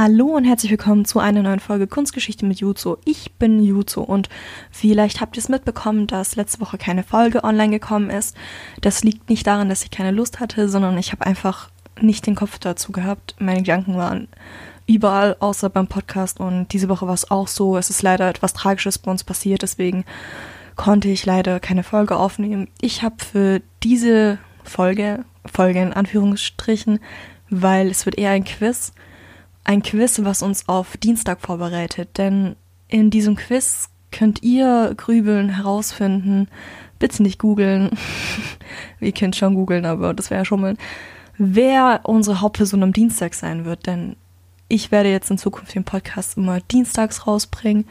[0.00, 2.98] Hallo und herzlich willkommen zu einer neuen Folge Kunstgeschichte mit Juzo.
[3.04, 4.28] Ich bin Juzo und
[4.70, 8.36] vielleicht habt ihr es mitbekommen, dass letzte Woche keine Folge online gekommen ist.
[8.80, 11.68] Das liegt nicht daran, dass ich keine Lust hatte, sondern ich habe einfach
[12.00, 13.34] nicht den Kopf dazu gehabt.
[13.40, 14.28] Meine Gedanken waren
[14.86, 17.76] überall außer beim Podcast und diese Woche war es auch so.
[17.76, 20.04] Es ist leider etwas Tragisches bei uns passiert, deswegen
[20.76, 22.68] konnte ich leider keine Folge aufnehmen.
[22.80, 27.00] Ich habe für diese Folge, Folge in Anführungsstrichen,
[27.50, 28.92] weil es wird eher ein Quiz,
[29.68, 32.16] ein Quiz, was uns auf Dienstag vorbereitet.
[32.16, 32.56] Denn
[32.88, 36.48] in diesem Quiz könnt ihr grübeln, herausfinden,
[36.98, 37.90] bitte nicht googeln,
[39.00, 40.76] ihr könnt schon googeln, aber das wäre ja schon mal,
[41.36, 43.86] wer unsere Hauptperson am Dienstag sein wird.
[43.86, 44.16] Denn
[44.68, 47.84] ich werde jetzt in Zukunft den Podcast immer dienstags rausbringen.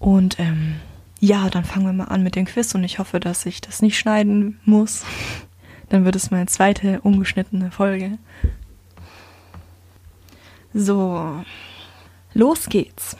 [0.00, 0.74] Und ähm,
[1.20, 3.80] ja, dann fangen wir mal an mit dem Quiz und ich hoffe, dass ich das
[3.80, 5.04] nicht schneiden muss.
[5.90, 8.18] Dann wird es meine zweite ungeschnittene Folge.
[10.74, 11.44] So,
[12.34, 13.16] los geht's.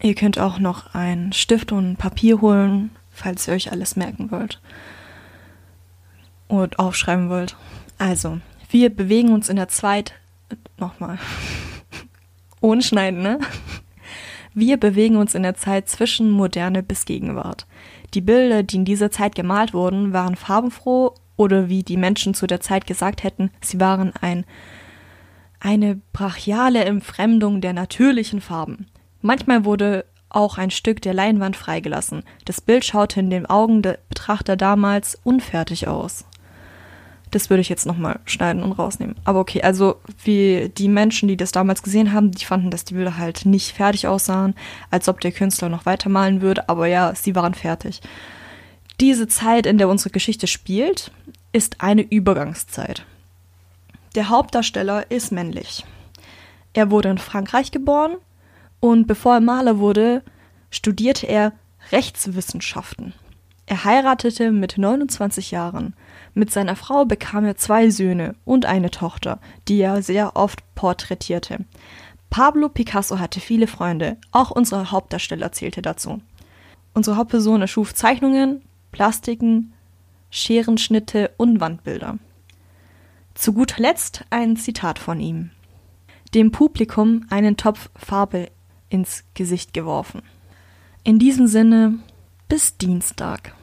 [0.00, 4.60] Ihr könnt auch noch einen Stift und Papier holen, falls ihr euch alles merken wollt
[6.48, 7.56] und aufschreiben wollt.
[7.98, 10.14] Also, wir bewegen uns in der Zeit.
[10.78, 11.18] Nochmal.
[12.60, 13.38] Ohne Schneiden, ne?
[14.54, 17.66] Wir bewegen uns in der Zeit zwischen Moderne bis Gegenwart.
[18.14, 22.46] Die Bilder, die in dieser Zeit gemalt wurden, waren farbenfroh oder wie die Menschen zu
[22.46, 24.44] der Zeit gesagt hätten, sie waren ein
[25.60, 28.86] eine brachiale Entfremdung der natürlichen Farben.
[29.20, 32.22] Manchmal wurde auch ein Stück der Leinwand freigelassen.
[32.44, 36.24] Das Bild schaute in den Augen der Betrachter damals unfertig aus.
[37.30, 39.16] Das würde ich jetzt nochmal schneiden und rausnehmen.
[39.24, 42.94] Aber okay, also wie die Menschen, die das damals gesehen haben, die fanden, dass die
[42.94, 44.54] Bilder halt nicht fertig aussahen,
[44.90, 48.00] als ob der Künstler noch weitermalen würde, aber ja, sie waren fertig.
[49.00, 51.12] Diese Zeit, in der unsere Geschichte spielt,
[51.52, 53.04] ist eine Übergangszeit.
[54.14, 55.84] Der Hauptdarsteller ist männlich.
[56.72, 58.16] Er wurde in Frankreich geboren
[58.80, 60.22] und bevor er Maler wurde,
[60.70, 61.52] studierte er
[61.92, 63.14] Rechtswissenschaften.
[63.66, 65.94] Er heiratete mit 29 Jahren.
[66.32, 71.66] Mit seiner Frau bekam er zwei Söhne und eine Tochter, die er sehr oft porträtierte.
[72.30, 76.20] Pablo Picasso hatte viele Freunde, auch unser Hauptdarsteller zählte dazu.
[76.94, 79.72] Unsere Hauptperson erschuf Zeichnungen, Plastiken,
[80.30, 82.18] Scherenschnitte und Wandbilder.
[83.38, 85.50] Zu guter Letzt ein Zitat von ihm.
[86.34, 88.50] Dem Publikum einen Topf Farbe
[88.88, 90.22] ins Gesicht geworfen.
[91.04, 92.00] In diesem Sinne,
[92.48, 93.54] bis Dienstag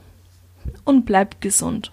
[0.86, 1.92] und bleibt gesund.